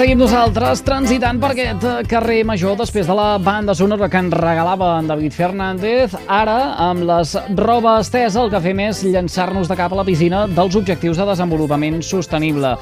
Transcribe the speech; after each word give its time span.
Seguim 0.00 0.16
nosaltres 0.16 0.80
transitant 0.80 1.36
per 1.42 1.50
aquest 1.52 1.82
carrer 2.08 2.38
major 2.48 2.72
després 2.78 3.04
de 3.04 3.12
la 3.12 3.34
banda 3.36 3.74
sonora 3.76 4.06
que 4.08 4.16
ens 4.22 4.32
regalava 4.32 4.94
en 4.96 5.10
David 5.10 5.36
Fernández. 5.36 6.14
Ara, 6.24 6.54
amb 6.86 7.04
les 7.04 7.34
roba 7.58 7.98
estesa, 8.00 8.40
el 8.40 8.48
que 8.48 8.62
fem 8.64 8.80
és 8.86 9.02
llançar-nos 9.04 9.68
de 9.68 9.76
cap 9.76 9.92
a 9.92 10.00
la 10.00 10.06
piscina 10.08 10.46
dels 10.48 10.80
objectius 10.80 11.20
de 11.20 11.28
desenvolupament 11.28 12.00
sostenible. 12.00 12.72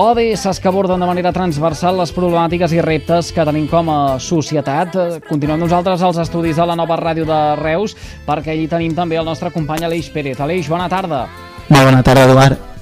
ODS 0.00 0.56
que 0.56 0.72
aborden 0.72 1.04
de 1.04 1.12
manera 1.12 1.36
transversal 1.36 2.00
les 2.00 2.16
problemàtiques 2.16 2.72
i 2.72 2.80
reptes 2.80 3.28
que 3.34 3.44
tenim 3.44 3.68
com 3.68 3.92
a 3.92 4.00
societat. 4.16 4.96
Continuem 5.28 5.60
nosaltres 5.66 6.00
als 6.00 6.22
estudis 6.24 6.56
de 6.56 6.64
la 6.64 6.80
nova 6.80 6.96
ràdio 6.96 7.28
de 7.28 7.40
Reus 7.60 7.92
perquè 8.24 8.56
allí 8.56 8.70
tenim 8.72 8.96
també 8.96 9.20
el 9.20 9.28
nostre 9.28 9.52
company 9.52 9.84
Aleix 9.84 10.08
Pérez. 10.08 10.40
Aleix, 10.40 10.70
bona 10.72 10.88
tarda. 10.88 11.26
Molt 11.68 11.90
bona 11.90 12.00
tarda, 12.00 12.24
Eduard. 12.24 12.73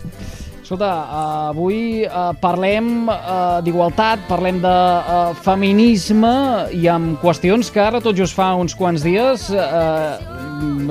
Escolta, 0.73 1.49
avui 1.53 2.01
uh, 2.09 2.31
parlem 2.41 3.05
uh, 3.05 3.59
d'igualtat, 3.61 4.23
parlem 4.25 4.57
de 4.63 4.71
uh, 4.73 5.35
feminisme 5.45 6.31
i 6.73 6.89
amb 6.89 7.21
qüestions 7.21 7.69
que 7.69 7.83
ara 7.85 8.01
tot 8.01 8.17
just 8.17 8.33
fa 8.33 8.55
uns 8.57 8.73
quants 8.73 9.05
dies 9.05 9.51
uh, 9.53 10.17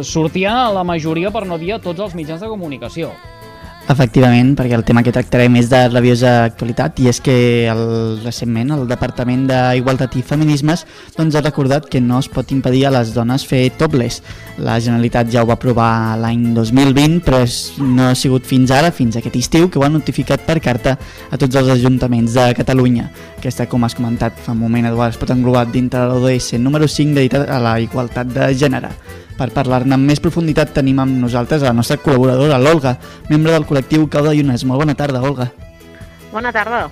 sortia 0.05 0.69
la 0.69 0.85
majoria, 0.85 1.33
per 1.33 1.47
no 1.49 1.57
dir 1.57 1.73
a 1.73 1.81
tots 1.81 1.97
els 2.05 2.13
mitjans 2.13 2.45
de 2.45 2.53
comunicació. 2.53 3.09
Efectivament, 3.91 4.53
perquè 4.55 4.77
el 4.77 4.85
tema 4.87 5.01
que 5.03 5.11
tractarem 5.11 5.57
és 5.59 5.67
de 5.67 5.79
rabiosa 5.89 6.45
actualitat 6.45 7.01
i 7.03 7.09
és 7.11 7.17
que 7.19 7.33
el, 7.67 7.81
recentment 8.23 8.69
el 8.71 8.85
Departament 8.87 9.41
d'Igualtat 9.49 10.13
i 10.15 10.21
Feminismes 10.23 10.85
doncs, 11.17 11.35
ha 11.35 11.41
recordat 11.43 11.89
que 11.91 11.99
no 11.99 12.21
es 12.23 12.29
pot 12.31 12.53
impedir 12.55 12.85
a 12.87 12.93
les 12.95 13.11
dones 13.11 13.43
fer 13.47 13.65
topless. 13.81 14.21
La 14.63 14.77
Generalitat 14.79 15.27
ja 15.33 15.43
ho 15.43 15.49
va 15.49 15.57
aprovar 15.57 16.15
l'any 16.21 16.53
2020, 16.55 17.19
però 17.25 17.41
és, 17.43 17.57
no 17.83 18.07
ha 18.07 18.15
sigut 18.15 18.47
fins 18.47 18.71
ara, 18.71 18.93
fins 18.95 19.17
aquest 19.19 19.35
estiu, 19.41 19.67
que 19.67 19.81
ho 19.81 19.83
han 19.83 19.97
notificat 19.97 20.45
per 20.47 20.61
carta 20.63 20.95
a 21.27 21.39
tots 21.41 21.59
els 21.59 21.73
ajuntaments 21.75 22.37
de 22.37 22.47
Catalunya. 22.61 23.09
Aquesta, 23.41 23.67
com 23.67 23.83
has 23.83 23.97
comentat 23.97 24.39
fa 24.39 24.55
un 24.55 24.61
moment, 24.61 24.87
Eduard, 24.87 25.17
es 25.17 25.19
pot 25.19 25.35
englobar 25.35 25.65
dintre 25.73 26.05
l'ODS 26.07 26.53
número 26.63 26.87
5 26.87 27.19
dedicat 27.19 27.49
a 27.49 27.59
la 27.59 27.75
igualtat 27.83 28.31
de 28.31 28.53
gènere. 28.55 28.95
Per 29.41 29.47
parlar-ne 29.55 29.95
amb 29.97 30.05
més 30.05 30.19
profunditat 30.21 30.75
tenim 30.75 30.99
amb 31.01 31.15
nosaltres 31.17 31.63
a 31.63 31.71
la 31.71 31.73
nostra 31.73 31.95
col·laboradora, 31.97 32.59
l'Olga, 32.61 32.91
membre 33.31 33.55
del 33.55 33.65
col·lectiu 33.65 34.05
Cauda 34.05 34.35
Llunes. 34.37 34.61
Molt 34.69 34.83
bona 34.83 34.93
tarda, 34.99 35.23
Olga. 35.25 35.47
Bona 36.29 36.51
tarda. 36.53 36.83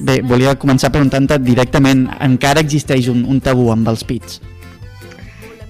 Bé, 0.00 0.22
volia 0.24 0.54
començar 0.56 0.88
preguntant-te 0.94 1.36
directament, 1.44 2.06
encara 2.24 2.64
existeix 2.64 3.10
un, 3.12 3.26
un 3.28 3.44
tabú 3.44 3.68
amb 3.74 3.92
els 3.92 4.06
pits? 4.08 4.40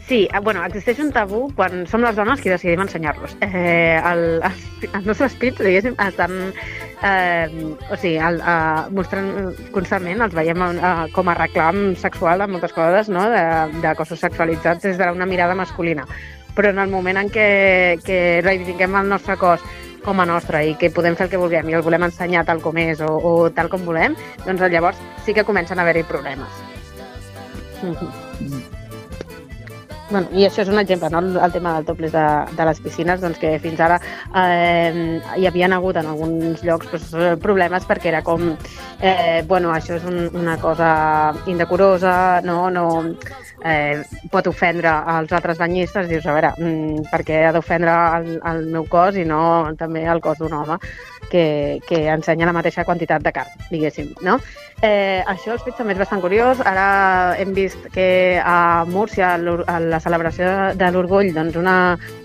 Sí, 0.09 0.29
eh, 0.35 0.41
bueno, 0.43 0.65
existeix 0.67 0.99
un 0.99 1.13
tabú 1.15 1.45
quan 1.55 1.87
som 1.87 2.03
les 2.03 2.17
dones 2.19 2.41
qui 2.43 2.51
decidim 2.51 2.83
ensenyar-los. 2.83 3.37
Eh, 3.41 4.01
el, 4.03 4.25
els, 4.43 4.65
els 4.89 5.07
nostres 5.07 5.37
pits, 5.39 5.63
diguéssim, 5.63 5.95
estan 6.03 6.35
eh, 6.51 7.47
o 7.89 7.97
sigui, 7.97 8.17
el, 8.19 8.41
eh, 8.41 8.91
mostrant 8.97 9.31
constantment, 9.75 10.25
els 10.27 10.35
veiem 10.35 10.65
eh, 10.73 10.93
com 11.15 11.31
a 11.31 11.37
reclam 11.39 11.95
sexual 12.03 12.43
en 12.43 12.55
moltes 12.55 12.75
coses, 12.75 13.13
no? 13.15 13.29
de, 13.31 13.45
de 13.85 13.95
cossos 13.99 14.21
sexualitzats 14.23 14.83
des 14.89 14.99
d'una 14.99 15.29
mirada 15.29 15.55
masculina. 15.55 16.07
Però 16.57 16.75
en 16.75 16.83
el 16.83 16.91
moment 16.91 17.23
en 17.23 17.31
què, 17.33 17.47
que 18.05 18.19
reivindiquem 18.45 18.99
el 18.99 19.09
nostre 19.09 19.39
cos 19.41 19.63
com 20.03 20.19
a 20.19 20.27
nostre 20.27 20.65
i 20.67 20.75
que 20.75 20.91
podem 20.91 21.15
fer 21.17 21.29
el 21.29 21.33
que 21.33 21.41
vulguem 21.41 21.71
i 21.71 21.79
el 21.79 21.87
volem 21.87 22.09
ensenyar 22.09 22.43
tal 22.45 22.61
com 22.61 22.77
és 22.83 23.01
o, 23.01 23.09
o 23.09 23.33
tal 23.55 23.71
com 23.71 23.87
volem, 23.87 24.19
doncs 24.45 24.67
llavors 24.67 25.01
sí 25.25 25.33
que 25.33 25.47
comencen 25.47 25.79
a 25.79 25.87
haver-hi 25.87 26.05
problemes. 26.11 26.63
Mm 27.83 27.95
-hmm. 27.95 28.72
Bueno, 30.13 30.29
I 30.37 30.45
això 30.45 30.61
és 30.61 30.69
un 30.69 30.77
exemple, 30.77 31.09
no? 31.09 31.23
el, 31.41 31.53
tema 31.55 31.73
del 31.79 31.87
topless 31.89 32.13
de, 32.13 32.25
de 32.53 32.65
les 32.69 32.81
piscines, 32.85 33.21
doncs 33.23 33.39
que 33.41 33.55
fins 33.63 33.81
ara 33.81 33.97
eh, 34.37 35.23
hi 35.41 35.47
havien 35.49 35.73
hagut 35.73 35.97
en 35.97 36.11
alguns 36.11 36.61
llocs 36.67 36.91
doncs, 36.93 37.15
problemes 37.41 37.87
perquè 37.89 38.11
era 38.11 38.21
com, 38.27 38.51
eh, 39.01 39.41
bueno, 39.49 39.73
això 39.73 39.97
és 39.97 40.05
un, 40.05 40.27
una 40.37 40.59
cosa 40.61 40.91
indecorosa, 41.49 42.15
no, 42.45 42.69
no 42.69 42.85
eh, 43.65 44.03
pot 44.31 44.47
ofendre 44.51 44.91
als 44.91 45.33
altres 45.33 45.59
banyistes, 45.59 46.09
dius, 46.09 46.27
a 46.27 46.37
veure, 46.37 46.53
mm, 46.59 47.07
per 47.13 47.23
què 47.27 47.45
ha 47.47 47.53
d'ofendre 47.55 47.95
el, 48.19 48.29
el 48.53 48.67
meu 48.75 48.87
cos 48.91 49.17
i 49.17 49.25
no 49.29 49.73
també 49.79 50.05
el 50.09 50.21
cos 50.21 50.39
d'un 50.39 50.53
home 50.53 50.79
que, 51.31 51.81
que 51.89 52.05
ensenya 52.13 52.47
la 52.47 52.57
mateixa 52.57 52.85
quantitat 52.85 53.23
de 53.25 53.33
carn, 53.33 53.65
diguéssim, 53.71 54.13
no? 54.23 54.39
Eh, 54.83 55.23
això 55.31 55.55
els 55.55 55.63
pits 55.63 55.79
també 55.79 55.95
és 55.95 56.01
bastant 56.01 56.21
curiós. 56.21 56.61
Ara 56.67 57.37
hem 57.39 57.53
vist 57.55 57.87
que 57.95 58.41
a 58.43 58.85
Múrcia, 58.91 59.37
a 59.39 59.79
la 59.79 60.01
celebració 60.03 60.75
de 60.75 60.91
l'orgull, 60.91 61.31
doncs 61.37 61.57
una, 61.57 61.77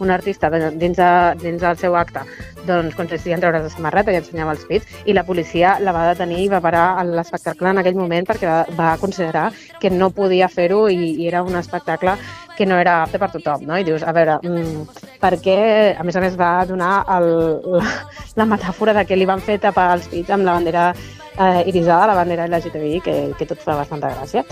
una 0.01 0.17
artista 0.17 0.49
dins, 0.49 0.97
de, 0.97 1.11
dins 1.43 1.61
del 1.61 1.77
seu 1.77 1.95
acte 1.95 2.25
doncs, 2.67 2.95
consistia 2.97 3.37
en 3.37 3.41
treure's 3.41 3.63
la 3.63 3.71
samarreta 3.71 4.11
i 4.11 4.19
ensenyava 4.19 4.53
els 4.53 4.65
pits, 4.67 4.97
i 5.07 5.15
la 5.15 5.23
policia 5.23 5.77
la 5.79 5.93
va 5.95 6.07
detenir 6.09 6.41
i 6.43 6.49
va 6.51 6.59
parar 6.63 6.85
l'espectacle 7.07 7.71
en 7.71 7.81
aquell 7.81 7.95
moment 7.95 8.27
perquè 8.27 8.49
va, 8.49 8.57
va 8.75 8.89
considerar 8.99 9.47
que 9.81 9.93
no 9.93 10.11
podia 10.11 10.49
fer-ho 10.51 10.87
i, 10.91 11.13
i 11.23 11.26
era 11.27 11.43
un 11.43 11.55
espectacle 11.59 12.15
que 12.57 12.65
no 12.65 12.79
era 12.81 13.03
apte 13.03 13.19
per 13.21 13.29
tothom, 13.31 13.67
no? 13.69 13.77
I 13.77 13.85
dius, 13.85 14.03
a 14.03 14.13
veure, 14.15 14.39
mmm, 14.41 14.87
per 15.21 15.35
què, 15.43 15.59
a 15.97 16.03
més 16.07 16.17
a 16.17 16.23
més 16.23 16.35
va 16.39 16.51
donar 16.65 17.03
el, 17.17 17.29
la, 17.77 17.93
la 18.39 18.49
metàfora 18.49 18.95
de 18.97 19.05
que 19.05 19.17
li 19.19 19.29
van 19.29 19.43
fer 19.43 19.59
tapar 19.61 19.91
els 19.95 20.09
pits 20.11 20.33
amb 20.33 20.47
la 20.47 20.57
bandera 20.57 20.89
eh, 21.37 21.63
irisada, 21.69 22.07
la 22.07 22.15
bandera 22.15 22.47
LGTBI, 22.47 23.01
que, 23.01 23.15
que 23.37 23.45
tot 23.45 23.61
fa 23.61 23.77
bastanta 23.77 24.11
gràcia. 24.13 24.43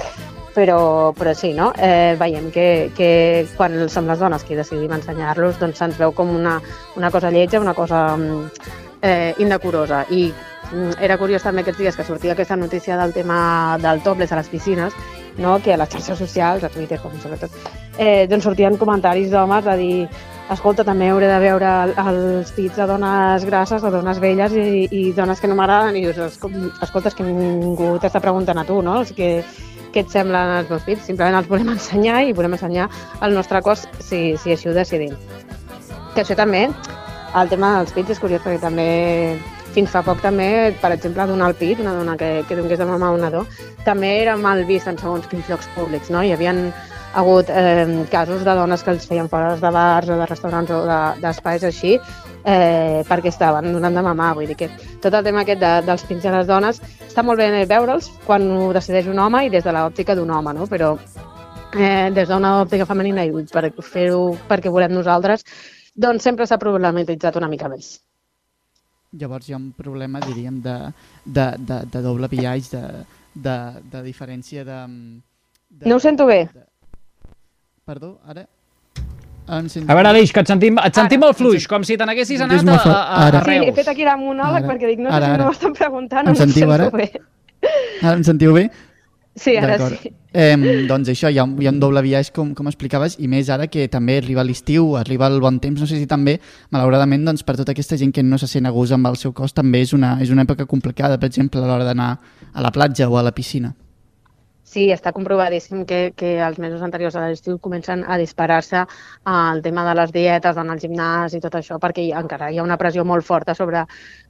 Però, 0.56 1.12
però 1.18 1.34
sí, 1.36 1.52
no? 1.52 1.74
Eh, 1.76 2.16
veiem 2.16 2.48
que, 2.54 2.92
que 2.96 3.10
quan 3.58 3.90
som 3.92 4.08
les 4.08 4.22
dones 4.22 4.46
qui 4.48 4.56
decidim 4.56 4.94
ensenyar-los, 4.96 5.58
doncs 5.60 5.82
se'ns 5.82 5.98
veu 6.00 6.14
com 6.16 6.32
una, 6.32 6.60
una 6.96 7.12
cosa 7.12 7.32
lletja, 7.34 7.60
una 7.60 7.74
cosa 7.76 8.06
mm, 8.16 8.70
eh, 9.02 9.34
indecorosa. 9.44 10.06
I 10.10 10.30
mm, 10.72 10.96
era 11.04 11.20
curiós 11.20 11.44
també 11.44 11.66
aquests 11.66 11.82
dies 11.82 12.00
que 12.00 12.08
sortia 12.08 12.38
aquesta 12.38 12.56
notícia 12.56 12.96
del 13.02 13.12
tema 13.14 13.78
del 13.84 14.02
topless 14.06 14.32
a 14.32 14.40
les 14.40 14.52
piscines, 14.54 14.96
no? 15.38 15.58
que 15.64 15.74
a 15.74 15.78
les 15.82 15.92
xarxes 15.92 16.20
socials, 16.20 16.64
a 16.64 16.70
Twitter 16.70 17.00
com 17.02 17.14
sobretot, 17.20 17.52
eh, 17.98 18.26
doncs 18.32 18.48
sortien 18.48 18.78
comentaris 18.78 19.32
d'homes 19.32 19.68
a 19.68 19.76
dir 19.80 20.08
escolta, 20.54 20.84
també 20.86 21.08
hauré 21.10 21.28
de 21.30 21.38
veure 21.42 21.70
els 22.06 22.52
pits 22.54 22.78
de 22.78 22.86
dones 22.90 23.46
grasses, 23.50 23.82
de 23.82 23.92
dones 23.92 24.20
velles 24.22 24.54
i, 24.54 24.86
i 24.92 25.06
dones 25.18 25.42
que 25.42 25.50
no 25.50 25.58
m'agraden, 25.58 25.98
i 25.98 26.06
dius, 26.06 26.20
escolta, 26.82 27.10
és 27.10 27.18
que 27.18 27.26
ningú 27.26 27.96
t'està 28.02 28.22
preguntant 28.22 28.62
a 28.62 28.66
tu, 28.68 28.82
no? 28.86 29.00
És 29.02 29.14
que, 29.18 29.32
què 29.96 30.04
et 30.04 30.12
semblen 30.12 30.58
els 30.60 30.70
meus 30.70 30.86
pits? 30.86 31.06
Simplement 31.08 31.40
els 31.40 31.50
volem 31.50 31.72
ensenyar 31.74 32.22
i 32.28 32.36
volem 32.36 32.58
ensenyar 32.58 32.90
el 33.26 33.34
nostre 33.34 33.62
cos 33.66 33.88
si, 34.04 34.36
si 34.42 34.54
així 34.54 34.70
ho 34.70 34.76
decidim. 34.76 35.16
Que 36.14 36.22
això 36.22 36.38
també, 36.38 36.68
el 37.36 37.52
tema 37.52 37.78
dels 37.80 37.96
pits 37.96 38.14
és 38.14 38.22
curiós 38.22 38.44
perquè 38.44 38.62
també 38.62 38.90
fins 39.76 39.92
fa 39.92 40.02
poc 40.06 40.22
també, 40.24 40.50
per 40.82 40.94
exemple, 40.96 41.28
donar 41.28 41.52
el 41.52 41.58
pit, 41.60 41.80
una 41.84 41.94
dona 41.98 42.16
que, 42.18 42.30
que 42.48 42.56
donés 42.56 42.80
de 42.80 42.88
mama 42.88 43.10
a 43.12 43.16
un 43.16 43.26
nadó, 43.26 43.46
també 43.86 44.16
era 44.22 44.38
mal 44.40 44.64
vist 44.68 44.88
en 44.88 45.00
segons 45.02 45.28
quins 45.32 45.50
llocs 45.52 45.68
públics, 45.76 46.12
no? 46.14 46.24
Hi 46.24 46.32
havia 46.36 46.56
hagut 47.16 47.50
eh, 47.50 48.06
casos 48.12 48.44
de 48.44 48.56
dones 48.56 48.84
que 48.84 48.92
els 48.92 49.08
feien 49.08 49.30
fora 49.32 49.56
de 49.60 49.72
bars 49.72 50.10
o 50.12 50.18
de 50.20 50.26
restaurants 50.28 50.72
o 50.76 50.80
d'espais 51.22 51.62
de, 51.64 51.72
així 51.72 51.94
eh, 51.96 53.04
perquè 53.08 53.32
estaven 53.32 53.72
donant 53.74 53.96
de 53.96 54.04
mamar. 54.04 54.34
Vull 54.36 54.52
dir 54.52 54.58
que 54.60 54.70
tot 55.04 55.14
el 55.14 55.24
tema 55.24 55.44
aquest 55.44 55.62
de, 55.64 55.74
dels 55.88 56.04
pins 56.10 56.24
de 56.24 56.34
les 56.36 56.48
dones 56.48 56.82
està 57.08 57.24
molt 57.24 57.40
bé 57.40 57.66
veure'ls 57.72 58.12
quan 58.26 58.50
ho 58.52 58.72
decideix 58.76 59.08
un 59.12 59.20
home 59.24 59.46
i 59.46 59.54
des 59.54 59.64
de 59.64 59.76
l'òptica 59.76 60.16
d'un 60.16 60.32
home, 60.32 60.56
no? 60.60 60.68
però 60.72 60.96
eh, 61.76 62.12
des 62.16 62.28
d'una 62.30 62.58
òptica 62.64 62.88
femenina 62.88 63.24
i 63.26 63.32
per 63.52 63.70
fer-ho 63.82 64.36
perquè 64.50 64.72
volem 64.72 64.96
nosaltres, 64.96 65.48
doncs 65.96 66.24
sempre 66.24 66.48
s'ha 66.48 66.60
problematitzat 66.60 67.40
una 67.40 67.52
mica 67.52 67.72
més. 67.72 67.96
Llavors 69.14 69.48
hi 69.48 69.54
ha 69.54 69.58
un 69.58 69.72
problema, 69.78 70.20
diríem, 70.20 70.60
de, 70.62 70.76
de, 71.26 71.46
de, 71.60 71.80
de 71.92 72.02
doble 72.04 72.28
viatge, 72.32 72.82
de, 72.82 73.06
de, 73.36 73.58
de 73.92 74.04
diferència 74.04 74.66
de, 74.68 74.80
de... 75.70 75.90
No 75.90 75.96
ho 75.96 76.04
sento 76.04 76.26
bé. 76.26 76.46
De, 76.54 76.66
Perdó, 77.86 78.18
ara... 78.26 78.48
A 79.46 79.60
veure, 79.62 80.10
Aleix, 80.10 80.32
que 80.34 80.42
et 80.42 80.50
sentim, 80.50 80.80
et 80.82 80.98
sentim 80.98 81.22
molt 81.22 81.38
fluix, 81.38 81.68
com 81.70 81.84
si 81.86 81.94
te 82.02 82.06
n'haguessis 82.10 82.42
anat 82.42 82.66
a, 82.66 82.78
a, 82.82 82.94
a, 82.98 83.26
a 83.28 83.42
Reus. 83.46 83.62
Sí, 83.62 83.70
he 83.70 83.74
fet 83.78 83.92
aquí 83.92 84.08
la 84.08 84.16
monòleg 84.18 84.64
ara. 84.64 84.72
perquè 84.72 84.90
dic, 84.90 85.04
no, 85.06 85.12
ara, 85.14 85.36
ara. 85.36 85.44
no 85.44 85.52
m'estan 85.52 85.76
preguntant, 85.78 86.32
em 86.32 86.38
sentiu 86.40 86.74
ara? 86.74 86.88
Bé. 86.90 87.12
Ara 88.02 88.16
em 88.16 88.24
sentiu 88.26 88.56
bé? 88.58 88.64
Sí, 89.36 89.58
ara 89.58 89.76
sí. 89.90 90.14
Eh, 90.32 90.56
doncs 90.88 91.10
això, 91.12 91.30
hi 91.32 91.38
ha, 91.40 91.44
hi 91.44 91.68
ha 91.68 91.72
un 91.72 91.80
doble 91.80 92.02
viatge, 92.04 92.32
com, 92.36 92.54
com 92.56 92.68
explicaves, 92.72 93.18
i 93.20 93.28
més 93.32 93.50
ara 93.52 93.68
que 93.72 93.88
també 93.92 94.18
arriba 94.22 94.44
l'estiu, 94.48 94.96
arriba 95.00 95.28
el 95.28 95.42
bon 95.44 95.60
temps, 95.64 95.80
no 95.80 95.88
sé 95.88 96.00
si 96.00 96.08
també, 96.08 96.38
malauradament, 96.76 97.24
doncs, 97.28 97.44
per 97.44 97.58
tota 97.60 97.76
aquesta 97.76 98.00
gent 98.00 98.16
que 98.16 98.24
no 98.24 98.40
se 98.40 98.48
sent 98.52 98.68
a 98.68 98.74
gust 98.76 98.96
amb 98.96 99.12
el 99.12 99.20
seu 99.20 99.36
cos, 99.36 99.56
també 99.56 99.84
és 99.84 99.92
una, 99.96 100.16
és 100.24 100.32
una 100.32 100.48
època 100.48 100.68
complicada, 100.68 101.20
per 101.20 101.32
exemple, 101.32 101.64
a 101.64 101.68
l'hora 101.68 101.88
d'anar 101.88 102.14
a 102.54 102.64
la 102.64 102.72
platja 102.72 103.10
o 103.12 103.20
a 103.20 103.24
la 103.28 103.36
piscina. 103.36 103.76
Sí, 104.76 104.86
està 104.92 105.14
comprovadíssim 105.16 105.86
que, 105.90 106.00
que 106.20 106.36
els 106.44 106.60
mesos 106.62 106.84
anteriors 106.86 107.16
a 107.16 107.26
l'estiu 107.26 107.60
comencen 107.64 108.04
a 108.08 108.18
disparar-se 108.20 108.84
el 109.32 109.62
tema 109.66 109.86
de 109.88 109.96
les 110.00 110.14
dietes, 110.16 110.56
d'anar 110.58 110.76
al 110.76 110.84
gimnàs 110.84 111.36
i 111.38 111.42
tot 111.44 111.56
això, 111.60 111.80
perquè 111.82 112.04
hi, 112.04 112.12
encara 112.24 112.52
hi 112.52 112.60
ha 112.60 112.66
una 112.66 112.80
pressió 112.82 113.06
molt 113.08 113.26
forta 113.28 113.56
sobre, 113.58 113.86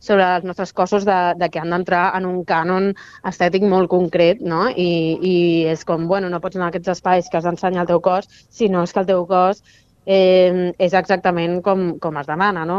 sobre 0.08 0.28
els 0.38 0.46
nostres 0.50 0.74
cossos 0.78 1.08
de, 1.10 1.20
de 1.42 1.50
que 1.50 1.62
han 1.62 1.74
d'entrar 1.74 2.06
en 2.20 2.30
un 2.30 2.44
cànon 2.48 2.92
estètic 3.32 3.66
molt 3.76 3.90
concret, 3.94 4.44
no? 4.54 4.68
I, 4.70 4.92
I 5.32 5.36
és 5.74 5.86
com, 5.88 6.06
bueno, 6.12 6.30
no 6.30 6.42
pots 6.44 6.60
anar 6.60 6.70
a 6.70 6.76
aquests 6.76 6.94
espais 6.98 7.32
que 7.32 7.42
has 7.42 7.48
d'ensenyar 7.48 7.86
el 7.86 7.94
teu 7.96 8.04
cos, 8.06 8.30
sinó 8.54 8.86
és 8.86 8.94
que 8.94 9.02
el 9.02 9.10
teu 9.10 9.26
cos 9.30 9.64
eh, 10.06 10.72
és 10.78 10.94
exactament 10.94 11.60
com, 11.66 11.86
com 12.00 12.18
es 12.22 12.28
demana. 12.30 12.66
No? 12.66 12.78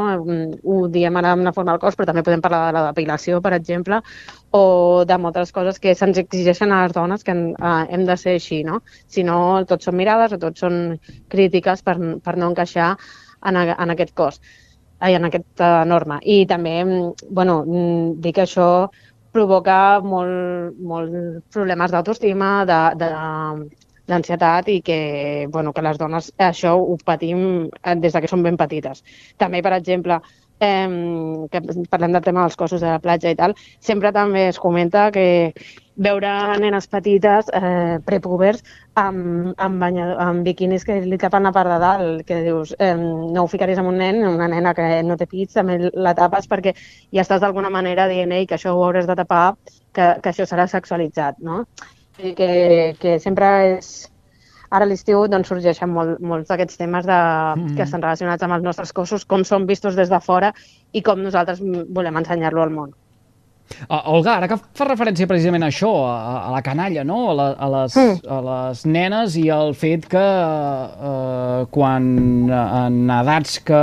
Ho 0.65 0.77
diem 0.93 1.17
ara 1.19 1.35
una 1.35 1.53
forma 1.53 1.75
del 1.75 1.83
cos, 1.83 1.97
però 1.99 2.09
també 2.09 2.25
podem 2.27 2.43
parlar 2.45 2.67
de 2.69 2.77
la 2.79 2.85
depilació, 2.91 3.41
per 3.43 3.53
exemple, 3.57 4.01
o 4.57 5.05
de 5.09 5.19
moltes 5.19 5.53
coses 5.53 5.81
que 5.83 5.95
se'ns 5.95 6.21
exigeixen 6.23 6.73
a 6.73 6.85
les 6.85 6.95
dones 6.97 7.27
que 7.27 7.35
eh, 7.35 7.73
hem 7.91 8.07
de 8.07 8.17
ser 8.17 8.37
així. 8.41 8.63
No? 8.65 8.81
Si 9.07 9.27
no, 9.27 9.65
tots 9.69 9.91
són 9.91 9.99
mirades 9.99 10.37
o 10.37 10.41
tots 10.43 10.63
són 10.65 11.01
crítiques 11.33 11.83
per, 11.83 11.99
per 12.23 12.37
no 12.37 12.53
encaixar 12.53 12.95
en, 12.95 13.57
a, 13.57 13.67
en 13.75 13.93
aquest 13.95 14.15
cos, 14.15 14.41
ai, 14.99 15.15
en 15.19 15.29
aquesta 15.29 15.85
norma. 15.85 16.21
I 16.23 16.45
també, 16.47 16.79
bueno, 17.31 17.61
dir 18.23 18.33
que 18.33 18.47
això 18.47 18.71
provoca 19.37 20.01
molt, 20.01 20.79
molt 20.81 21.43
problemes 21.53 21.93
d'autoestima, 21.93 22.51
de, 22.69 22.79
de, 23.03 23.11
d'ansietat 24.07 24.69
i 24.73 24.81
que, 24.87 24.99
bueno, 25.53 25.73
que 25.73 25.85
les 25.85 25.99
dones 25.99 26.33
això 26.39 26.77
ho 26.79 26.97
patim 27.05 27.69
eh, 27.83 27.95
des 27.97 28.13
de 28.13 28.23
que 28.23 28.31
som 28.31 28.43
ben 28.43 28.57
petites. 28.57 29.03
També, 29.39 29.63
per 29.63 29.75
exemple, 29.77 30.21
eh, 30.61 31.49
que 31.51 31.63
parlem 31.91 32.13
del 32.13 32.23
tema 32.23 32.45
dels 32.45 32.57
cossos 32.57 32.81
de 32.81 32.93
la 32.93 33.01
platja 33.03 33.33
i 33.33 33.37
tal, 33.37 33.57
sempre 33.81 34.13
també 34.13 34.49
es 34.49 34.61
comenta 34.63 35.11
que 35.13 35.27
veure 35.97 36.31
nenes 36.61 36.87
petites, 36.93 37.49
eh, 37.57 37.99
prepubers, 38.05 38.63
amb, 39.01 39.55
amb, 39.57 39.81
banyador, 39.81 40.21
amb 40.21 40.45
biquinis 40.45 40.85
que 40.85 41.01
li 41.01 41.19
tapen 41.19 41.49
la 41.49 41.53
part 41.53 41.71
de 41.73 41.79
dalt, 41.81 42.25
que 42.29 42.43
dius, 42.45 42.75
eh, 42.79 42.95
no 42.97 43.43
ho 43.43 43.49
ficaries 43.49 43.79
amb 43.79 43.89
un 43.89 43.99
nen, 43.99 44.21
una 44.27 44.49
nena 44.49 44.75
que 44.75 45.03
no 45.03 45.17
té 45.17 45.27
pits, 45.27 45.55
també 45.55 45.91
la 45.95 46.15
tapes 46.15 46.49
perquè 46.49 46.75
ja 47.13 47.25
estàs 47.25 47.41
d'alguna 47.41 47.71
manera 47.71 48.09
dient 48.09 48.37
que 48.47 48.57
això 48.57 48.75
ho 48.75 48.85
hauràs 48.85 49.07
de 49.09 49.17
tapar, 49.17 49.57
que, 49.93 50.17
que 50.23 50.29
això 50.29 50.45
serà 50.45 50.67
sexualitzat, 50.69 51.41
no? 51.41 51.65
Que, 52.17 52.97
que 53.01 53.19
sempre 53.23 53.49
és... 53.77 54.11
Ara 54.75 54.83
a 54.83 54.89
l'estiu 54.91 55.29
doncs, 55.31 55.47
sorgeixen 55.47 55.93
molt, 55.95 56.19
molts 56.19 56.49
d'aquests 56.51 56.81
temes 56.81 57.07
de, 57.07 57.15
mm 57.15 57.61
-hmm. 57.61 57.77
que 57.77 57.83
estan 57.83 58.03
relacionats 58.03 58.43
amb 58.43 58.55
els 58.55 58.65
nostres 58.65 58.93
cossos, 58.93 59.25
com 59.25 59.45
són 59.45 59.67
vistos 59.67 59.95
des 59.95 60.11
de 60.11 60.21
fora 60.21 60.53
i 60.93 61.03
com 61.03 61.23
nosaltres 61.23 61.61
volem 61.89 62.17
ensenyar-lo 62.17 62.63
al 62.63 62.71
món. 62.71 62.95
Uh, 63.87 64.01
Olga, 64.15 64.37
ara 64.39 64.49
que 64.51 64.57
fa 64.79 64.87
referència 64.89 65.29
precisament 65.29 65.67
a 65.67 65.71
això, 65.73 65.91
a, 66.09 66.35
a 66.49 66.51
la 66.55 66.63
canalla, 66.65 67.05
no? 67.07 67.19
a, 67.31 67.35
la, 67.37 67.47
a, 67.53 67.69
les, 67.75 67.97
mm. 67.99 68.21
a 68.33 68.39
les 68.47 68.83
nenes 68.89 69.37
i 69.41 69.47
el 69.53 69.75
fet 69.79 70.07
que 70.11 70.23
uh, 70.23 71.67
quan 71.75 72.07
en 72.51 72.99
edats 73.19 73.59
que 73.67 73.81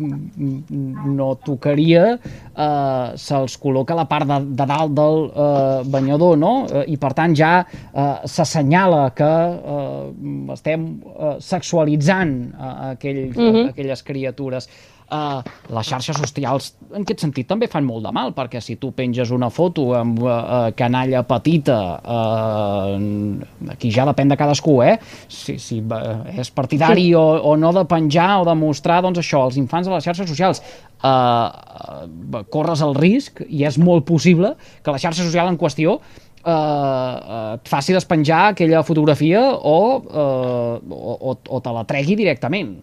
no 0.00 1.28
tocaria 1.46 2.04
uh, 2.16 3.16
se'ls 3.20 3.58
col·loca 3.62 3.98
la 3.98 4.06
part 4.10 4.28
de, 4.30 4.38
de 4.56 4.68
dalt 4.72 4.94
del 4.96 5.26
uh, 5.28 5.82
banyador, 5.90 6.38
no? 6.40 6.54
Uh, 6.68 6.84
I 6.90 6.96
per 7.00 7.12
tant 7.18 7.34
ja 7.36 7.52
uh, 7.64 8.22
s'assenyala 8.24 9.02
que 9.16 9.30
uh, 9.30 10.54
estem 10.56 10.86
uh, 11.10 11.36
sexualitzant 11.44 12.38
uh, 12.54 12.72
aquell, 12.94 13.26
mm 13.34 13.50
-hmm. 13.50 13.68
aquelles 13.74 14.02
criatures 14.06 14.70
eh, 15.10 15.40
les 15.74 15.90
xarxes 15.90 16.18
socials 16.18 16.70
en 16.90 17.04
aquest 17.04 17.24
sentit 17.24 17.48
també 17.50 17.68
fan 17.70 17.86
molt 17.86 18.06
de 18.06 18.12
mal, 18.14 18.32
perquè 18.36 18.62
si 18.62 18.76
tu 18.80 18.92
penges 18.96 19.30
una 19.34 19.50
foto 19.52 19.90
amb 19.98 20.22
eh, 20.22 20.70
canalla 20.78 21.22
petita, 21.28 21.78
eh, 22.00 23.74
aquí 23.74 23.92
ja 23.94 24.06
depèn 24.08 24.32
de 24.32 24.38
cadascú, 24.40 24.80
eh? 24.86 24.96
Si, 25.28 25.58
si 25.62 25.80
eh, 25.80 26.40
és 26.42 26.52
partidari 26.54 27.10
sí. 27.10 27.14
o, 27.18 27.26
o 27.50 27.56
no 27.60 27.74
de 27.76 27.84
penjar 27.90 28.40
o 28.42 28.48
de 28.48 28.56
mostrar, 28.58 29.00
doncs 29.04 29.22
això, 29.22 29.44
els 29.50 29.60
infants 29.60 29.90
a 29.90 29.96
les 29.96 30.08
xarxes 30.08 30.30
socials 30.30 30.62
eh, 30.62 31.10
eh, 31.10 32.42
corres 32.50 32.82
el 32.86 32.96
risc, 32.98 33.44
i 33.48 33.64
és 33.68 33.78
molt 33.80 34.06
possible, 34.08 34.54
que 34.82 34.94
la 34.94 35.02
xarxa 35.02 35.26
social 35.26 35.50
en 35.50 35.58
qüestió 35.60 35.98
eh, 36.00 36.50
uh, 36.50 37.56
et 37.58 37.68
faci 37.68 37.94
despenjar 37.96 38.50
aquella 38.50 38.82
fotografia 38.86 39.42
o, 39.54 39.80
uh, 40.00 40.76
o, 40.80 41.16
o, 41.32 41.34
o 41.36 41.60
te 41.60 41.74
la 41.74 41.84
tregui 41.88 42.16
directament. 42.16 42.78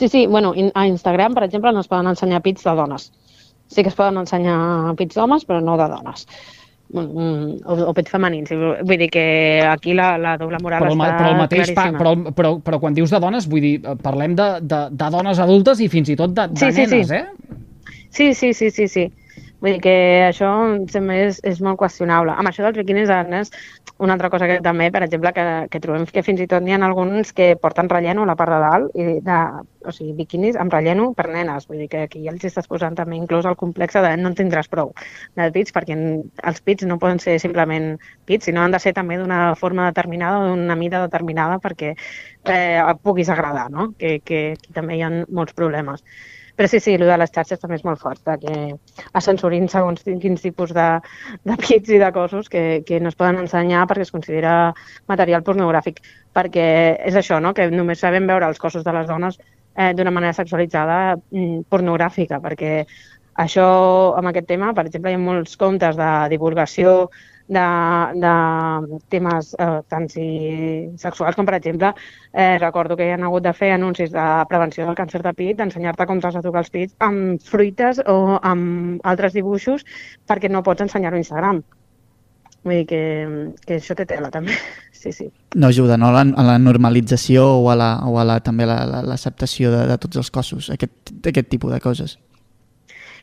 Sí, 0.00 0.08
sí, 0.08 0.26
bueno, 0.26 0.54
a 0.72 0.86
Instagram, 0.86 1.34
per 1.34 1.42
exemple, 1.44 1.74
no 1.76 1.80
es 1.80 1.88
poden 1.88 2.06
ensenyar 2.08 2.40
pits 2.40 2.64
de 2.64 2.72
dones. 2.72 3.10
Sí 3.68 3.82
que 3.82 3.90
es 3.90 3.94
poden 3.98 4.16
ensenyar 4.16 4.94
pits 4.96 5.18
d'homes, 5.18 5.44
però 5.44 5.60
no 5.60 5.74
de 5.76 5.88
dones. 5.92 6.22
Mm, 6.94 7.58
o, 7.68 7.76
o 7.90 7.92
pits 7.92 8.14
femenins. 8.14 8.48
Vull 8.48 8.96
dir 8.96 9.10
que 9.12 9.24
aquí 9.68 9.92
la, 9.92 10.14
la 10.16 10.38
doble 10.40 10.56
moral 10.64 10.86
però 10.86 10.94
el, 10.94 11.02
està 11.02 11.18
però 11.18 11.34
el 11.34 11.36
mateix 11.42 11.74
pa, 11.76 11.84
però, 11.98 12.14
però, 12.32 12.54
però 12.64 12.80
quan 12.80 12.96
dius 12.96 13.12
de 13.12 13.20
dones, 13.20 13.44
vull 13.52 13.66
dir, 13.66 13.74
parlem 14.00 14.38
de, 14.40 14.48
de, 14.72 14.80
de 15.02 15.10
dones 15.12 15.44
adultes 15.44 15.84
i 15.84 15.90
fins 15.92 16.08
i 16.08 16.16
tot 16.16 16.32
de, 16.32 16.48
de 16.48 16.62
sí, 16.64 16.72
nenes, 16.80 16.96
sí, 16.96 17.04
sí. 17.04 17.20
eh? 17.20 17.60
Sí, 18.08 18.32
sí, 18.32 18.54
sí, 18.54 18.70
sí, 18.70 18.88
sí. 18.88 19.06
Vull 19.60 19.74
dir 19.76 19.80
que 19.84 19.94
això 20.24 20.50
sempre 20.88 21.18
és, 21.26 21.40
és 21.44 21.58
molt 21.60 21.76
qüestionable. 21.80 22.32
Amb 22.32 22.48
això 22.48 22.64
dels 22.64 22.78
biquinis 22.80 23.10
arnes, 23.12 23.50
una 24.00 24.14
altra 24.16 24.30
cosa 24.32 24.46
que 24.48 24.56
també, 24.64 24.88
per 24.94 25.02
exemple, 25.04 25.32
que, 25.36 25.44
que 25.72 25.80
trobem 25.84 26.06
que 26.08 26.22
fins 26.24 26.40
i 26.40 26.46
tot 26.48 26.64
n'hi 26.64 26.72
ha 26.72 26.78
alguns 26.86 27.34
que 27.36 27.50
porten 27.60 27.90
relleno 27.92 28.24
a 28.24 28.30
la 28.30 28.36
part 28.40 28.54
de 28.54 28.60
dalt, 28.62 28.96
i 28.96 29.18
de, 29.26 29.40
o 29.84 29.92
sigui, 29.92 30.14
biquinis 30.22 30.56
amb 30.56 30.72
relleno 30.72 31.10
per 31.18 31.28
nenes. 31.28 31.68
Vull 31.68 31.82
dir 31.84 31.90
que 31.92 32.06
aquí 32.06 32.24
ja 32.24 32.32
els 32.32 32.48
estàs 32.48 32.70
posant 32.70 32.96
també 32.96 33.18
inclús 33.20 33.48
el 33.50 33.58
complex 33.60 34.00
de 34.00 34.14
no 34.16 34.32
en 34.32 34.38
tindràs 34.40 34.72
prou 34.72 34.94
de 35.36 35.50
pits, 35.52 35.76
perquè 35.76 35.98
els 36.52 36.64
pits 36.64 36.88
no 36.88 36.98
poden 37.02 37.20
ser 37.20 37.36
simplement 37.44 37.92
pits, 38.24 38.48
sinó 38.48 38.64
han 38.64 38.72
de 38.72 38.80
ser 38.80 38.94
també 38.96 39.20
d'una 39.20 39.54
forma 39.60 39.90
determinada 39.90 40.40
o 40.40 40.50
d'una 40.54 40.76
mida 40.80 41.04
determinada 41.04 41.60
perquè 41.60 41.94
eh, 41.94 42.94
puguis 43.04 43.28
agradar, 43.28 43.68
no? 43.70 43.90
Que, 43.98 44.20
que 44.24 44.44
aquí 44.56 44.72
també 44.76 44.96
hi 44.96 45.04
ha 45.04 45.12
molts 45.28 45.56
problemes. 45.56 46.04
Però 46.60 46.68
sí, 46.68 46.78
sí, 46.84 46.92
el 46.92 47.06
de 47.08 47.14
les 47.16 47.30
xarxes 47.32 47.56
també 47.56 47.78
és 47.78 47.84
molt 47.88 48.02
fort, 48.02 48.18
que 48.42 48.56
ascensorin 49.16 49.64
segons 49.72 50.02
quins 50.04 50.42
tipus 50.44 50.74
de, 50.76 50.88
de 51.48 51.54
pits 51.56 51.88
i 51.88 52.00
de 52.02 52.10
cossos 52.12 52.50
que, 52.52 52.82
que 52.84 52.98
no 53.00 53.08
es 53.08 53.16
poden 53.16 53.38
ensenyar 53.40 53.86
perquè 53.88 54.04
es 54.04 54.12
considera 54.12 54.52
material 55.08 55.40
pornogràfic. 55.46 56.02
Perquè 56.36 56.66
és 57.08 57.16
això, 57.16 57.38
no? 57.40 57.54
que 57.56 57.70
només 57.72 58.04
sabem 58.04 58.28
veure 58.28 58.50
els 58.52 58.60
cossos 58.60 58.84
de 58.84 58.92
les 58.92 59.08
dones 59.08 59.40
eh, 59.40 59.94
d'una 59.96 60.12
manera 60.12 60.36
sexualitzada 60.36 61.00
mm, 61.16 61.64
pornogràfica, 61.72 62.42
perquè 62.44 62.74
això, 63.46 63.66
amb 64.20 64.28
aquest 64.28 64.52
tema, 64.52 64.74
per 64.76 64.84
exemple, 64.90 65.14
hi 65.14 65.16
ha 65.16 65.24
molts 65.24 65.56
comptes 65.56 65.96
de 65.96 66.12
divulgació 66.36 67.08
de, 67.50 67.66
de 68.22 69.00
temes 69.10 69.50
eh, 69.58 69.80
tant 69.90 70.06
si 70.12 70.26
sexuals 71.02 71.36
com, 71.38 71.48
per 71.48 71.56
exemple, 71.58 71.90
eh, 72.32 72.56
recordo 72.62 72.96
que 72.96 73.08
hi 73.08 73.14
han 73.16 73.26
hagut 73.26 73.44
de 73.46 73.54
fer 73.56 73.72
anuncis 73.74 74.12
de 74.14 74.28
prevenció 74.50 74.86
del 74.86 74.98
càncer 74.98 75.22
de 75.26 75.34
pit, 75.34 75.58
d'ensenyar-te 75.58 76.06
com 76.06 76.22
t'has 76.22 76.38
de 76.38 76.44
tocar 76.46 76.62
els 76.64 76.70
pits 76.70 76.94
amb 77.06 77.42
fruites 77.42 78.02
o 78.06 78.38
amb 78.38 79.02
altres 79.12 79.34
dibuixos 79.34 79.84
perquè 80.30 80.50
no 80.50 80.64
pots 80.66 80.86
ensenyar-ho 80.86 81.18
a 81.18 81.24
Instagram. 81.24 81.62
Vull 82.60 82.82
dir 82.82 82.86
que, 82.86 83.02
que 83.64 83.78
això 83.80 83.96
té 83.96 84.06
tela, 84.06 84.30
també. 84.32 84.56
Sí, 85.00 85.14
sí. 85.16 85.30
No 85.56 85.70
ajuda, 85.72 85.96
no?, 85.96 86.10
a 86.10 86.12
la, 86.12 86.22
a 86.36 86.42
la 86.44 86.54
normalització 86.60 87.46
o 87.62 87.70
a, 87.72 87.76
la, 87.80 87.86
o 88.04 88.18
a 88.20 88.24
la, 88.28 88.34
també 88.44 88.66
l'acceptació 88.68 89.70
la, 89.70 89.78
la, 89.78 89.86
de, 89.86 89.94
de 89.94 90.02
tots 90.02 90.20
els 90.20 90.28
cossos, 90.34 90.68
aquest, 90.74 91.14
aquest 91.24 91.48
tipus 91.48 91.72
de 91.72 91.78
coses. 91.80 92.18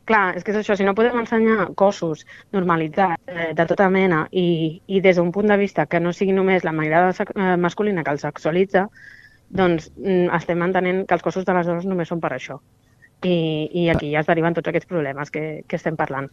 Clar, 0.08 0.32
és 0.38 0.44
que 0.44 0.54
és 0.54 0.58
això, 0.62 0.72
si 0.78 0.86
no 0.86 0.94
podem 0.96 1.18
ensenyar 1.20 1.66
cossos 1.76 2.24
normalitzats 2.56 3.28
eh, 3.28 3.50
de 3.56 3.64
tota 3.68 3.90
mena 3.92 4.22
i, 4.32 4.80
i 4.88 5.02
des 5.04 5.18
d'un 5.20 5.32
punt 5.34 5.50
de 5.52 5.58
vista 5.60 5.84
que 5.86 6.00
no 6.00 6.14
sigui 6.16 6.32
només 6.32 6.64
la 6.64 6.72
mirada 6.72 7.12
eh, 7.12 7.56
masculina 7.60 8.04
que 8.04 8.14
els 8.16 8.24
sexualitza, 8.24 8.86
doncs 9.50 9.90
mm, 9.96 10.30
estem 10.38 10.64
entenent 10.64 11.04
que 11.04 11.18
els 11.18 11.24
cossos 11.24 11.44
de 11.44 11.56
les 11.56 11.68
dones 11.68 11.84
només 11.88 12.08
són 12.08 12.24
per 12.24 12.32
això. 12.32 12.56
I, 13.26 13.68
i 13.74 13.88
aquí 13.92 14.12
ja 14.14 14.22
es 14.22 14.30
deriven 14.30 14.56
tots 14.56 14.70
aquests 14.70 14.88
problemes 14.88 15.34
que, 15.34 15.44
que 15.68 15.76
estem 15.76 15.98
parlant. 15.98 16.30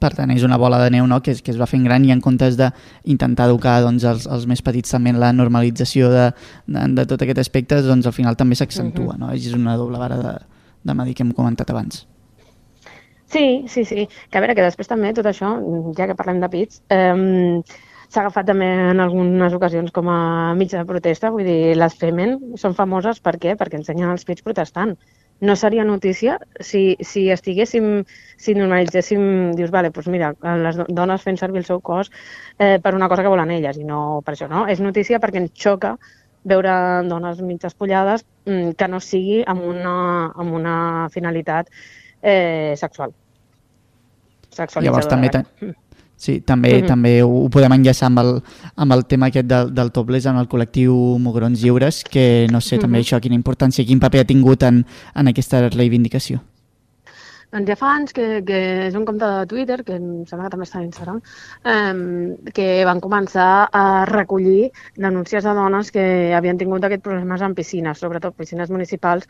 Per 0.00 0.12
tant, 0.16 0.32
és 0.32 0.44
una 0.46 0.56
bola 0.60 0.80
de 0.80 0.88
neu 0.96 1.06
no? 1.08 1.20
que, 1.24 1.36
es, 1.36 1.44
que 1.44 1.52
es 1.52 1.60
va 1.60 1.68
fent 1.68 1.84
gran 1.84 2.04
i 2.08 2.12
en 2.12 2.24
comptes 2.24 2.56
d'intentar 2.56 3.50
educar 3.50 3.78
doncs, 3.84 4.04
els, 4.08 4.26
els 4.32 4.48
més 4.48 4.64
petits 4.64 4.96
també 4.96 5.12
en 5.12 5.20
la 5.20 5.32
normalització 5.36 6.08
de, 6.12 6.26
de, 6.68 6.88
de 6.96 7.06
tot 7.12 7.24
aquest 7.24 7.44
aspecte, 7.44 7.84
doncs 7.84 8.08
al 8.08 8.16
final 8.16 8.36
també 8.36 8.56
s'accentua. 8.56 9.12
Uh 9.12 9.16
-huh. 9.16 9.28
no? 9.28 9.32
És 9.32 9.52
una 9.52 9.76
doble 9.76 9.98
vara 9.98 10.16
de, 10.16 10.36
de 10.84 10.94
medir 10.94 11.14
que 11.14 11.22
hem 11.22 11.32
comentat 11.32 11.70
abans. 11.70 12.06
Sí, 13.26 13.64
sí, 13.68 13.84
sí. 13.84 14.08
Que 14.30 14.38
a 14.38 14.40
veure, 14.40 14.54
que 14.54 14.64
després 14.64 14.88
també 14.88 15.10
tot 15.14 15.26
això, 15.26 15.50
ja 15.98 16.06
que 16.06 16.14
parlem 16.18 16.38
de 16.42 16.48
pits, 16.52 16.80
eh, 16.94 17.62
s'ha 18.08 18.20
agafat 18.22 18.46
també 18.46 18.66
en 18.92 19.00
algunes 19.02 19.54
ocasions 19.56 19.90
com 19.92 20.08
a 20.08 20.54
mitja 20.54 20.78
de 20.78 20.86
protesta, 20.88 21.32
vull 21.34 21.44
dir, 21.48 21.74
les 21.76 21.96
Femen 21.98 22.36
són 22.62 22.76
famoses 22.78 23.18
per 23.20 23.34
què? 23.42 23.56
Perquè 23.58 23.80
ensenyen 23.80 24.12
els 24.14 24.24
pits 24.24 24.46
protestant. 24.46 24.94
No 25.40 25.56
seria 25.56 25.84
notícia 25.84 26.38
si, 26.64 26.96
si 27.04 27.26
estiguéssim, 27.34 28.04
si 28.40 28.54
normalitzéssim, 28.56 29.26
dius, 29.58 29.72
vale, 29.74 29.90
doncs 29.92 30.08
mira, 30.08 30.30
les 30.62 30.78
dones 30.88 31.26
fent 31.26 31.36
servir 31.36 31.60
el 31.60 31.66
seu 31.68 31.82
cos 31.84 32.08
eh, 32.58 32.78
per 32.80 32.94
una 32.94 33.08
cosa 33.10 33.26
que 33.26 33.32
volen 33.34 33.50
elles, 33.50 33.76
i 33.76 33.84
no 33.84 34.22
per 34.24 34.32
això, 34.36 34.48
no? 34.48 34.64
És 34.70 34.80
notícia 34.80 35.20
perquè 35.20 35.42
ens 35.42 35.52
xoca 35.52 35.96
veure 36.46 36.72
dones 37.10 37.42
mig 37.42 37.64
espollades 37.66 38.24
mm, 38.46 38.76
que 38.78 38.88
no 38.88 39.00
sigui 39.02 39.42
amb 39.44 39.66
una, 39.66 39.96
amb 40.32 40.54
una 40.54 40.76
finalitat 41.12 41.68
eh, 42.26 42.74
sexual. 42.76 43.14
Llavors 44.82 45.08
també, 45.08 45.30
Sí, 46.16 46.40
també, 46.40 46.70
mm 46.70 46.80
-hmm. 46.80 46.88
també 46.88 47.22
ho, 47.22 47.48
podem 47.50 47.72
enllaçar 47.72 48.06
amb 48.06 48.18
el, 48.18 48.42
amb 48.74 48.92
el 48.92 49.04
tema 49.04 49.26
aquest 49.26 49.46
del, 49.46 49.74
del 49.74 49.90
topless 49.92 50.24
en 50.26 50.36
el 50.36 50.48
col·lectiu 50.48 51.18
Mugrons 51.18 51.60
Lliures, 51.60 52.04
que 52.04 52.46
no 52.50 52.60
sé 52.60 52.76
mm 52.76 52.78
-hmm. 52.78 52.82
també 52.82 52.98
això, 53.00 53.20
quina 53.20 53.34
importància, 53.34 53.84
quin 53.84 54.00
paper 54.00 54.20
ha 54.20 54.24
tingut 54.24 54.62
en, 54.62 54.86
en 55.14 55.28
aquesta 55.28 55.68
reivindicació. 55.68 56.40
Doncs 57.56 57.70
ja 57.70 57.74
fa 57.80 57.90
anys 57.96 58.12
que, 58.12 58.24
que 58.44 58.56
és 58.86 58.96
un 58.98 59.06
compte 59.08 59.24
de 59.24 59.44
Twitter, 59.48 59.78
que 59.84 59.94
em 59.96 60.08
sembla 60.28 60.44
que 60.44 60.52
també 60.52 60.66
està 60.66 60.82
a 60.82 60.84
Instagram, 60.84 61.20
eh, 61.72 62.50
que 62.58 62.66
van 62.84 63.00
començar 63.00 63.46
a 63.80 63.84
recollir 64.10 64.66
denúncies 65.06 65.46
de 65.48 65.54
dones 65.56 65.88
que 65.94 66.04
havien 66.36 66.60
tingut 66.60 66.84
aquests 66.84 67.06
problemes 67.06 67.46
en 67.46 67.56
piscines, 67.56 68.02
sobretot 68.04 68.36
piscines 68.36 68.74
municipals, 68.74 69.24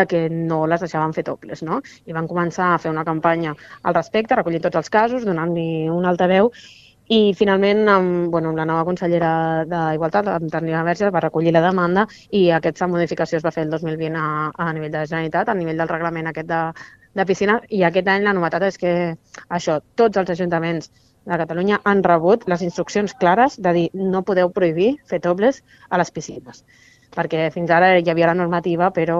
de 0.00 0.08
que 0.10 0.24
no 0.32 0.64
les 0.66 0.82
deixaven 0.82 1.14
fer 1.14 1.28
topless, 1.30 1.62
no? 1.70 1.78
I 2.10 2.18
van 2.18 2.26
començar 2.26 2.72
a 2.72 2.82
fer 2.82 2.90
una 2.90 3.06
campanya 3.06 3.54
al 3.84 3.94
respecte, 3.94 4.34
recollir 4.34 4.64
tots 4.66 4.82
els 4.82 4.90
casos, 4.98 5.30
donant-li 5.30 5.86
un 5.94 6.10
altaveu, 6.10 6.50
i 7.08 7.32
finalment 7.32 7.86
amb, 7.88 8.28
bueno, 8.32 8.50
amb 8.50 8.58
la 8.60 8.66
nova 8.68 8.84
consellera 8.84 9.30
d'Igualtat, 9.70 10.26
amb 10.28 10.50
Tania 10.52 10.82
Verge, 10.84 11.08
va 11.14 11.22
recollir 11.24 11.54
la 11.56 11.62
demanda 11.64 12.04
i 12.36 12.42
aquesta 12.52 12.88
modificació 12.90 13.38
es 13.38 13.46
va 13.46 13.52
fer 13.54 13.64
el 13.64 13.70
2020 13.72 14.18
a, 14.20 14.26
a 14.52 14.72
nivell 14.76 14.92
de 14.92 15.06
Generalitat, 15.06 15.48
a 15.48 15.56
nivell 15.56 15.80
del 15.80 15.88
reglament 15.88 16.28
aquest 16.28 16.50
de, 16.50 16.60
de 17.18 17.26
piscina 17.26 17.58
i 17.74 17.82
aquest 17.86 18.08
any 18.08 18.24
la 18.24 18.34
novetat 18.36 18.64
és 18.68 18.78
que 18.80 18.94
això, 19.48 19.80
tots 19.98 20.20
els 20.20 20.30
ajuntaments 20.36 20.90
de 21.28 21.38
Catalunya 21.42 21.80
han 21.84 22.04
rebut 22.06 22.46
les 22.48 22.62
instruccions 22.64 23.14
clares 23.20 23.58
de 23.60 23.72
dir 23.76 23.88
no 23.94 24.24
podeu 24.24 24.52
prohibir 24.54 24.94
fer 25.10 25.20
tobles 25.24 25.60
a 25.90 26.00
les 26.00 26.12
piscines. 26.14 26.64
Perquè 27.16 27.48
fins 27.52 27.70
ara 27.74 27.96
hi 27.98 28.08
havia 28.10 28.30
la 28.30 28.38
normativa, 28.38 28.92
però 28.94 29.18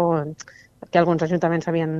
que 0.90 0.98
alguns 0.98 1.22
ajuntaments 1.26 1.66
havien, 1.68 1.90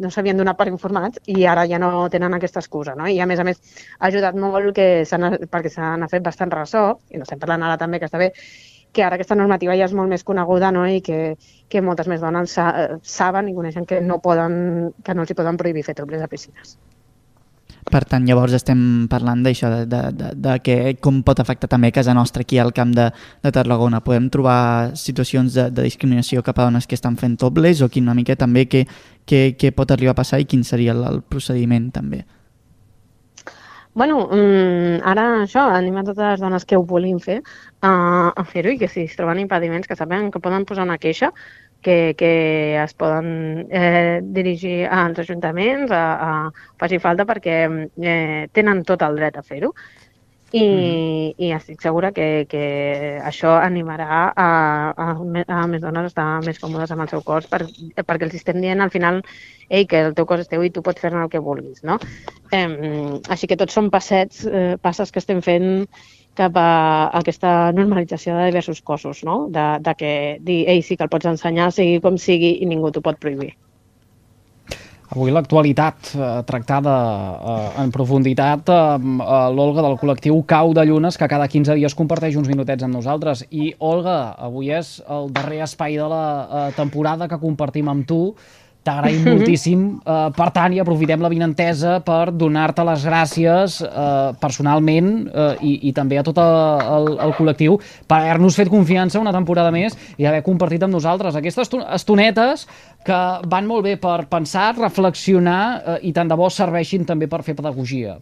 no 0.00 0.10
s'havien 0.12 0.36
donat 0.36 0.58
per 0.58 0.68
informats 0.68 1.22
i 1.32 1.46
ara 1.48 1.64
ja 1.66 1.78
no 1.80 2.08
tenen 2.12 2.36
aquesta 2.36 2.60
excusa. 2.60 2.94
No? 2.94 3.08
I 3.08 3.18
a 3.20 3.26
més 3.26 3.40
a 3.40 3.46
més 3.48 3.60
ha 3.98 4.10
ajudat 4.10 4.36
molt 4.36 4.74
que 4.76 4.88
perquè 5.50 5.72
n'ha 5.96 6.10
fet 6.12 6.26
bastant 6.26 6.52
ressò, 6.52 6.90
i 7.10 7.18
no 7.18 7.26
estem 7.26 7.40
parlant 7.40 7.64
ara 7.64 7.78
també 7.80 7.98
que 7.98 8.10
està 8.10 8.20
bé, 8.20 8.34
que 8.92 9.04
ara 9.04 9.18
aquesta 9.18 9.36
normativa 9.38 9.76
ja 9.76 9.86
és 9.88 9.94
molt 9.94 10.10
més 10.10 10.24
coneguda 10.24 10.70
no? 10.74 10.84
i 10.88 11.00
que, 11.04 11.36
que 11.68 11.82
moltes 11.84 12.08
més 12.10 12.20
dones 12.24 12.54
sa 12.58 12.68
saben 13.02 13.50
i 13.50 13.56
coneixen 13.56 13.86
que 13.86 14.00
no, 14.00 14.20
poden, 14.24 14.92
que 15.04 15.14
no 15.14 15.24
els 15.24 15.32
hi 15.32 15.38
poden 15.38 15.60
prohibir 15.60 15.84
fer 15.86 15.96
tobles 15.98 16.22
a 16.24 16.30
piscines. 16.30 16.78
Per 17.88 18.02
tant, 18.04 18.24
llavors 18.28 18.52
estem 18.52 18.80
parlant 19.08 19.40
d'això, 19.44 19.70
de, 19.72 19.84
de, 19.88 20.00
de, 20.12 20.30
de 20.44 20.56
que 20.64 20.76
com 21.00 21.22
pot 21.24 21.38
afectar 21.40 21.70
també 21.72 21.92
casa 21.94 22.12
nostra 22.16 22.44
aquí 22.44 22.58
al 22.60 22.74
camp 22.76 22.92
de, 22.96 23.06
de 23.44 23.52
Tarragona. 23.54 24.02
Podem 24.04 24.28
trobar 24.32 24.96
situacions 24.98 25.56
de, 25.56 25.68
de 25.72 25.86
discriminació 25.86 26.42
cap 26.44 26.58
a 26.58 26.66
dones 26.68 26.88
que 26.88 26.98
estan 26.98 27.16
fent 27.16 27.38
tobles 27.40 27.80
o 27.80 27.88
quin 27.88 28.08
una 28.08 28.16
mica 28.18 28.36
també 28.36 28.66
què, 28.68 28.84
què, 29.28 29.40
què 29.56 29.72
pot 29.76 29.94
arribar 29.94 30.16
a 30.16 30.20
passar 30.20 30.42
i 30.42 30.48
quin 30.48 30.66
seria 30.68 30.92
el, 30.96 31.04
el 31.08 31.22
procediment 31.22 31.88
també? 31.94 32.24
Bueno, 33.98 34.18
um, 34.30 35.00
ara 35.10 35.22
això, 35.42 35.64
anima 35.74 36.04
totes 36.06 36.22
les 36.22 36.42
dones 36.42 36.64
que 36.70 36.76
ho 36.78 36.84
vulguin 36.86 37.16
fer 37.24 37.38
a, 37.88 37.90
a 38.30 38.44
fer-ho 38.46 38.70
i 38.70 38.78
que 38.78 38.86
si 38.92 39.02
es 39.08 39.16
troben 39.18 39.40
impediments 39.42 39.88
que 39.90 39.96
saben 39.98 40.28
que 40.30 40.42
poden 40.44 40.66
posar 40.68 40.84
una 40.86 41.00
queixa 41.02 41.32
que, 41.82 42.14
que 42.20 42.30
es 42.78 42.94
poden 42.94 43.66
eh, 43.80 44.20
dirigir 44.22 44.86
als 44.86 45.18
ajuntaments, 45.24 45.90
a, 45.90 46.04
a 46.28 46.30
faci 46.78 47.00
falta 47.02 47.26
perquè 47.26 47.56
eh, 47.66 48.46
tenen 48.54 48.84
tot 48.86 49.02
el 49.08 49.18
dret 49.18 49.40
a 49.40 49.42
fer-ho 49.50 49.72
i, 50.52 50.62
mm. 50.64 51.32
i 51.44 51.50
estic 51.52 51.82
segura 51.84 52.10
que, 52.16 52.46
que 52.48 52.62
això 53.26 53.54
animarà 53.60 54.20
a, 54.32 54.48
a, 54.96 55.08
a 55.12 55.66
més 55.68 55.82
dones 55.82 56.06
a 56.06 56.10
estar 56.10 56.26
més 56.46 56.60
còmodes 56.62 56.94
amb 56.94 57.04
el 57.04 57.10
seu 57.12 57.24
cos 57.26 57.48
per, 57.50 57.66
perquè 58.00 58.28
els 58.28 58.38
estem 58.38 58.60
dient 58.64 58.80
al 58.80 58.92
final 58.94 59.20
ei, 59.68 59.84
que 59.84 60.00
el 60.08 60.16
teu 60.16 60.28
cos 60.28 60.46
és 60.46 60.48
teu 60.48 60.64
i 60.64 60.72
tu 60.72 60.82
pots 60.84 61.00
fer-ne 61.04 61.20
el 61.26 61.32
que 61.32 61.42
vulguis, 61.44 61.82
no? 61.84 61.98
Eh, 62.56 62.64
així 63.28 63.50
que 63.50 63.58
tots 63.60 63.76
són 63.76 63.92
passets, 63.92 64.46
eh, 64.48 64.76
passes 64.80 65.12
que 65.12 65.20
estem 65.20 65.44
fent 65.44 65.86
cap 66.38 66.56
a 66.56 66.68
aquesta 67.18 67.72
normalització 67.76 68.36
de 68.38 68.48
diversos 68.48 68.80
cossos, 68.80 69.24
no? 69.26 69.40
De, 69.52 69.68
de 69.84 69.94
que 69.98 70.12
dir, 70.40 70.62
ei, 70.70 70.84
sí 70.86 70.96
que 70.96 71.04
el 71.04 71.12
pots 71.12 71.28
ensenyar, 71.28 71.72
sigui 71.74 72.00
com 72.04 72.16
sigui, 72.16 72.56
i 72.62 72.68
ningú 72.70 72.94
t'ho 72.94 73.04
pot 73.04 73.18
prohibir. 73.20 73.56
Avui 75.08 75.32
l'actualitat 75.32 76.10
eh, 76.12 76.26
tractada 76.44 76.94
eh, 77.40 77.68
en 77.80 77.92
profunditat 77.94 78.68
amb 78.74 79.22
eh, 79.24 79.38
l'Olga 79.56 79.84
del 79.86 79.96
col·lectiu 79.96 80.42
Cau 80.48 80.74
de 80.76 80.84
Llunes, 80.84 81.16
que 81.16 81.28
cada 81.30 81.46
15 81.48 81.78
dies 81.78 81.96
comparteix 81.96 82.36
uns 82.36 82.50
minutets 82.50 82.84
amb 82.84 82.98
nosaltres. 82.98 83.46
I, 83.48 83.70
Olga, 83.80 84.18
avui 84.36 84.68
és 84.76 84.98
el 85.08 85.32
darrer 85.32 85.62
espai 85.64 85.96
de 85.96 86.08
la 86.12 86.24
eh, 86.28 86.66
temporada 86.76 87.28
que 87.30 87.40
compartim 87.40 87.88
amb 87.88 88.04
tu. 88.08 88.20
T'agraïm 88.88 89.26
moltíssim. 89.26 89.80
Uh, 90.00 90.28
per 90.36 90.48
tant, 90.56 90.72
i 90.72 90.80
aprofitem 90.80 91.20
la 91.20 91.30
vinentesa 91.32 91.98
per 92.06 92.30
donar-te 92.32 92.84
les 92.88 93.04
gràcies 93.04 93.78
uh, 93.84 94.32
personalment 94.40 95.10
uh, 95.28 95.50
i, 95.60 95.74
i 95.90 95.92
també 95.96 96.20
a 96.20 96.24
tot 96.24 96.40
el, 96.40 97.12
el 97.26 97.34
col·lectiu 97.36 97.76
per 98.08 98.22
haver-nos 98.22 98.56
fet 98.56 98.72
confiança 98.72 99.20
una 99.20 99.34
temporada 99.34 99.72
més 99.74 99.96
i 100.16 100.28
haver 100.28 100.40
compartit 100.46 100.86
amb 100.86 100.96
nosaltres 100.96 101.36
aquestes 101.36 101.68
estonetes 101.98 102.64
que 103.04 103.20
van 103.50 103.68
molt 103.68 103.84
bé 103.84 103.98
per 104.00 104.22
pensar, 104.32 104.72
reflexionar 104.78 105.62
uh, 105.76 106.00
i 106.00 106.14
tant 106.16 106.30
de 106.30 106.38
bo 106.38 106.48
serveixin 106.52 107.04
també 107.08 107.28
per 107.28 107.44
fer 107.44 107.58
pedagogia. 107.58 108.16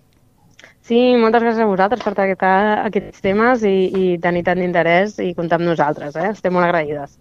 Sí, 0.87 0.99
moltes 1.19 1.43
gràcies 1.43 1.65
a 1.65 1.67
vosaltres 1.67 2.03
per 2.05 2.13
tractar 2.15 2.57
aquests 2.85 3.23
temes 3.25 3.65
i, 3.67 3.75
i 3.91 4.05
tenir 4.23 4.45
tant 4.47 4.61
d'interès 4.63 5.17
i 5.25 5.33
comptar 5.35 5.59
amb 5.59 5.67
nosaltres. 5.67 6.15
Eh? 6.15 6.29
Estem 6.31 6.55
molt 6.55 6.69
agraïdes. 6.69 7.17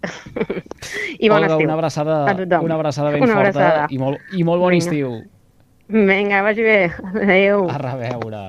I 1.24 1.30
bon 1.32 1.40
Olga, 1.40 1.56
estiu. 1.56 1.66
Una 1.66 1.74
abraçada, 1.74 2.18
una 2.62 2.76
abraçada 2.78 3.10
ben 3.16 3.24
una 3.26 3.40
forta 3.40 3.48
abraçada. 3.48 3.88
i 3.90 3.98
molt, 3.98 4.22
i 4.38 4.46
molt 4.46 4.62
bon 4.62 4.76
Vinga. 4.76 4.86
estiu. 4.86 5.16
Vinga, 5.88 6.42
vagi 6.42 6.62
bé. 6.66 6.90
Adéu. 7.14 7.68
A 7.70 7.78
reveure. 7.78 8.40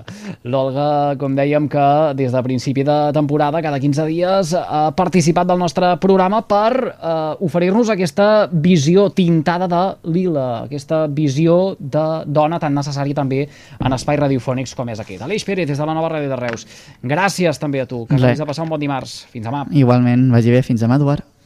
L'Olga, 0.49 1.13
com 1.21 1.35
dèiem, 1.37 1.67
que 1.69 1.85
des 2.17 2.33
de 2.33 2.41
principi 2.41 2.81
de 2.87 2.95
temporada, 3.13 3.61
cada 3.61 3.77
15 3.79 4.07
dies, 4.09 4.55
ha 4.57 4.87
participat 4.97 5.45
del 5.49 5.61
nostre 5.61 5.93
programa 6.01 6.41
per 6.49 6.71
eh, 6.73 7.45
oferir-nos 7.45 7.93
aquesta 7.93 8.49
visió 8.49 9.11
tintada 9.13 9.69
de 9.69 9.83
lila, 10.09 10.47
aquesta 10.65 11.05
visió 11.05 11.75
de 11.77 12.07
dona 12.25 12.57
tan 12.63 12.73
necessària 12.73 13.17
també 13.17 13.43
en 13.45 13.93
espais 13.93 14.19
radiofònics 14.25 14.73
com 14.73 14.89
és 14.89 15.05
aquest. 15.05 15.21
Aleix 15.21 15.45
Pérez, 15.45 15.69
des 15.69 15.77
de 15.77 15.85
la 15.85 15.97
nova 15.97 16.09
ràdio 16.15 16.33
de 16.33 16.41
Reus. 16.41 16.65
Gràcies 17.05 17.61
també 17.61 17.85
a 17.85 17.89
tu, 17.89 18.05
que 18.09 18.17
acabis 18.17 18.41
de 18.41 18.49
passar 18.49 18.65
un 18.65 18.73
bon 18.73 18.81
dimarts. 18.81 19.25
Fins 19.29 19.45
demà. 19.45 19.67
Igualment, 19.69 20.31
vagi 20.33 20.57
bé. 20.57 20.65
Fins 20.65 20.81
demà, 20.81 20.97
Eduard. 20.97 21.27